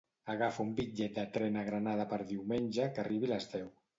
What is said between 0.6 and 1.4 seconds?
un bitllet de